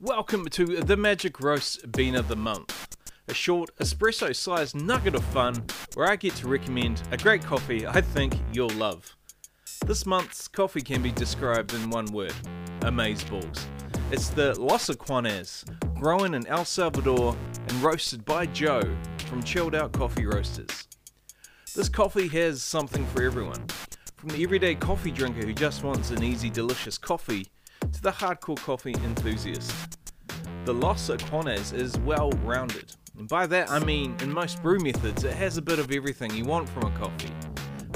Welcome 0.00 0.46
to 0.50 0.64
the 0.64 0.96
Magic 0.96 1.40
Roast 1.40 1.90
Bean 1.90 2.14
of 2.14 2.28
the 2.28 2.36
Month, 2.36 2.96
a 3.26 3.34
short 3.34 3.76
espresso 3.78 4.32
sized 4.32 4.76
nugget 4.76 5.16
of 5.16 5.24
fun 5.24 5.64
where 5.94 6.08
I 6.08 6.14
get 6.14 6.36
to 6.36 6.46
recommend 6.46 7.02
a 7.10 7.16
great 7.16 7.42
coffee 7.42 7.84
I 7.84 8.00
think 8.00 8.36
you'll 8.52 8.70
love. 8.70 9.16
This 9.86 10.06
month's 10.06 10.46
coffee 10.46 10.82
can 10.82 11.02
be 11.02 11.10
described 11.10 11.74
in 11.74 11.90
one 11.90 12.06
word 12.12 12.32
amazeballs. 12.82 13.58
It's 14.12 14.28
the 14.28 14.54
Los 14.60 14.88
Azacuanes, 14.88 15.64
grown 15.98 16.34
in 16.34 16.46
El 16.46 16.64
Salvador 16.64 17.36
and 17.68 17.82
roasted 17.82 18.24
by 18.24 18.46
Jo 18.46 18.80
from 19.26 19.42
Chilled 19.42 19.74
Out 19.74 19.90
Coffee 19.90 20.26
Roasters. 20.26 20.86
This 21.74 21.88
coffee 21.88 22.28
has 22.28 22.62
something 22.62 23.04
for 23.06 23.24
everyone, 23.24 23.66
from 24.14 24.28
the 24.28 24.44
everyday 24.44 24.76
coffee 24.76 25.10
drinker 25.10 25.44
who 25.44 25.52
just 25.52 25.82
wants 25.82 26.12
an 26.12 26.22
easy, 26.22 26.50
delicious 26.50 26.98
coffee 26.98 27.48
to 27.80 28.02
the 28.02 28.12
hardcore 28.12 28.58
coffee 28.58 28.94
enthusiast. 29.04 29.98
The 30.64 30.74
Los 30.74 31.08
Azacuanes 31.08 31.72
is 31.72 31.98
well 32.00 32.30
rounded, 32.44 32.94
and 33.18 33.28
by 33.28 33.46
that 33.46 33.70
I 33.70 33.78
mean 33.78 34.16
in 34.20 34.32
most 34.32 34.62
brew 34.62 34.78
methods 34.78 35.24
it 35.24 35.34
has 35.34 35.56
a 35.56 35.62
bit 35.62 35.78
of 35.78 35.90
everything 35.90 36.34
you 36.34 36.44
want 36.44 36.68
from 36.68 36.84
a 36.84 36.98
coffee 36.98 37.32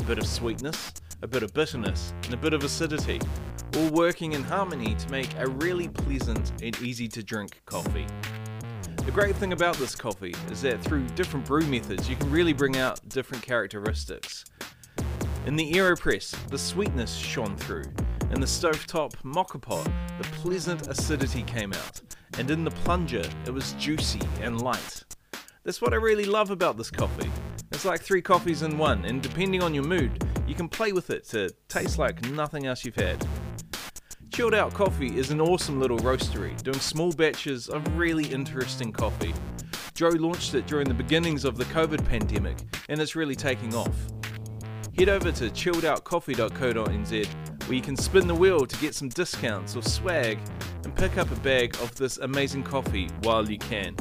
a 0.03 0.05
bit 0.05 0.19
of 0.19 0.27
sweetness, 0.27 0.93
a 1.23 1.29
bit 1.29 1.45
of 1.45 1.55
bitterness, 1.55 2.13
and 2.25 2.35
a 2.35 2.37
bit 2.37 2.53
of 2.53 2.65
acidity, 2.65 3.21
all 3.77 3.89
working 3.91 4.33
in 4.33 4.43
harmony 4.43 4.97
to 4.97 5.09
make 5.11 5.29
a 5.39 5.47
really 5.47 5.89
pleasant 5.89 6.51
and 6.61 6.77
easy 6.83 7.07
to 7.07 7.23
drink 7.23 7.63
coffee. 7.67 8.07
The 9.05 9.13
great 9.13 9.37
thing 9.37 9.53
about 9.53 9.77
this 9.77 9.95
coffee 9.95 10.35
is 10.51 10.63
that 10.63 10.83
through 10.83 11.07
different 11.11 11.47
brew 11.47 11.65
methods 11.67 12.11
you 12.11 12.17
can 12.17 12.33
really 12.33 12.53
bring 12.53 12.79
out 12.79 13.01
different 13.09 13.45
characteristics. 13.45 14.45
In 15.47 15.55
the 15.55 15.73
AeroPress, 15.73 16.49
the 16.49 16.59
sweetness 16.59 17.15
shone 17.15 17.57
through. 17.57 17.85
In 18.33 18.41
the 18.41 18.47
stovetop 18.47 19.13
moka 19.23 19.61
pot, 19.61 19.85
the 20.17 20.25
pleasant 20.25 20.89
acidity 20.89 21.43
came 21.43 21.75
out. 21.75 22.01
And 22.39 22.51
in 22.51 22.65
the 22.65 22.71
plunger, 22.71 23.23
it 23.45 23.51
was 23.51 23.73
juicy 23.75 24.23
and 24.41 24.63
light. 24.63 25.05
That's 25.65 25.83
what 25.83 25.93
I 25.93 25.97
really 25.97 26.25
love 26.25 26.51
about 26.51 26.79
this 26.79 26.91
coffee. 26.91 27.31
It's 27.73 27.85
like 27.85 28.01
three 28.01 28.23
coffees 28.23 28.63
in 28.63 28.79
one, 28.79 29.05
and 29.05 29.23
depending 29.23 29.63
on 29.63 29.75
your 29.75 29.85
mood, 29.85 30.25
you 30.47 30.55
can 30.55 30.67
play 30.67 30.93
with 30.93 31.11
it 31.11 31.29
to 31.29 31.51
taste 31.69 31.99
like 31.99 32.27
nothing 32.31 32.65
else 32.65 32.87
you've 32.87 32.97
had. 32.97 33.23
Chilled 34.33 34.55
Out 34.55 34.73
Coffee 34.73 35.15
is 35.19 35.31
an 35.31 35.43
awesome 35.43 35.79
little 35.79 35.99
roastery, 35.99 36.61
doing 36.63 36.81
small 36.81 37.13
batches 37.13 37.69
of 37.69 37.99
really 37.99 38.25
interesting 38.25 38.93
coffee. 38.93 39.35
Jo 39.95 40.09
launched 40.09 40.55
it 40.55 40.67
during 40.67 40.89
the 40.89 40.95
beginnings 40.95 41.45
of 41.45 41.59
the 41.59 41.65
COVID 41.67 42.09
pandemic, 42.09 42.57
and 42.89 42.99
it's 42.99 43.15
really 43.15 43.37
taking 43.37 43.75
off. 43.75 43.95
Head 44.97 45.11
over 45.11 45.31
to 45.33 45.51
chilledoutcoffee.co.nz 45.51 47.42
where 47.73 47.79
you 47.79 47.83
can 47.83 47.97
spin 47.97 48.29
the 48.29 48.35
wheel 48.35 48.67
to 48.67 48.77
get 48.81 48.95
some 48.95 49.09
discounts 49.09 49.75
or 49.75 49.81
swag 49.81 50.39
and 50.85 50.95
pick 50.95 51.17
up 51.17 51.31
a 51.31 51.37
bag 51.37 51.75
of 51.77 51.95
this 51.95 52.19
amazing 52.19 52.63
coffee 52.63 53.09
while 53.23 53.51
you 53.51 53.57
can. 53.57 53.97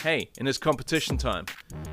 Hey, 0.00 0.30
and 0.38 0.48
it's 0.48 0.56
competition 0.56 1.18
time. 1.18 1.44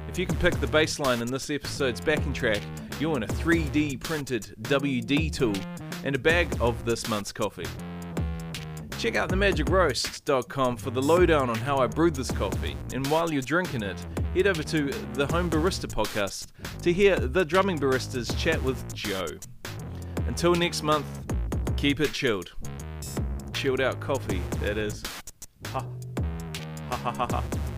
If 0.08 0.18
you 0.18 0.26
can 0.26 0.38
pick 0.38 0.58
the 0.62 0.68
bassline 0.68 1.20
in 1.22 1.28
this 1.28 1.50
episode's 1.50 2.00
backing 2.00 2.32
track, 2.32 2.62
you'll 3.02 3.12
win 3.12 3.24
a 3.24 3.28
3D 3.28 4.00
printed 4.00 4.56
WD 4.62 5.34
tool 5.34 5.54
and 6.06 6.16
a 6.16 6.20
bag 6.20 6.48
of 6.62 6.86
this 6.86 7.10
month's 7.10 7.34
coffee. 7.34 7.68
Check 8.98 9.18
out 9.18 9.30
themagicroast.com 9.30 10.78
for 10.78 10.92
the 10.92 11.02
lowdown 11.02 11.50
on 11.50 11.58
how 11.58 11.80
I 11.80 11.88
brewed 11.88 12.16
this 12.16 12.32
coffee, 12.32 12.78
and 12.94 13.06
while 13.08 13.30
you're 13.30 13.42
drinking 13.42 13.84
it, 13.84 13.98
head 14.34 14.48
over 14.48 14.64
to 14.64 14.90
the 15.16 15.28
Home 15.28 15.50
Barista 15.50 15.86
podcast 15.86 16.48
to 16.82 16.94
hear 16.94 17.18
the 17.18 17.44
drumming 17.44 17.78
baristas 17.78 18.34
chat 18.38 18.64
with 18.64 18.96
Jo. 18.96 19.26
Until 20.34 20.56
next 20.56 20.82
month, 20.82 21.06
keep 21.78 22.00
it 22.00 22.12
chilled. 22.12 22.54
Chilled 23.54 23.80
out 23.80 24.00
coffee, 24.00 24.42
that 24.62 24.80
is. 24.80 25.04
Ha 25.68 25.86
ha 26.90 26.96
ha 26.96 27.12
ha 27.12 27.28
ha. 27.30 27.73